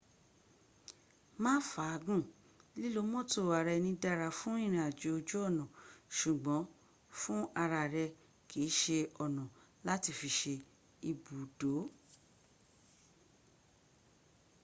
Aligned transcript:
má 1.43 1.53
fàá 1.71 1.95
gùn 2.05 2.23
lilo 2.81 3.01
mọ́́tò 3.11 3.41
ara 3.59 3.71
eni 3.79 3.91
dara 4.03 4.27
fún 4.39 4.57
irin 4.65 4.85
ajo 4.87 5.09
oju 5.17 5.37
ona 5.47 5.65
ṣùgbọ́́n 6.17 6.63
fún 7.19 7.41
ara 7.63 7.81
re 7.93 8.05
kii 8.49 8.69
se 8.79 8.97
ona 9.23 9.43
lati 9.85 10.11
fi 10.19 10.29
se 10.39 10.53
ibud. 11.11 11.59